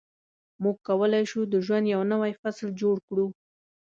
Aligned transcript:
موږ 0.63 0.77
کولای 0.87 1.23
شو 1.31 1.41
د 1.47 1.55
ژوند 1.65 1.85
یو 1.93 2.01
نوی 2.13 2.31
فصل 2.41 2.67
شروع 2.79 2.99
کړو. 3.07 3.27